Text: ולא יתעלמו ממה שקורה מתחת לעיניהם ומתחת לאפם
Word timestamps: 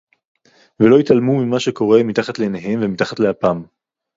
ולא 0.79 0.99
יתעלמו 0.99 1.45
ממה 1.45 1.59
שקורה 1.59 2.03
מתחת 2.03 2.39
לעיניהם 2.39 2.79
ומתחת 2.83 3.19
לאפם 3.19 3.61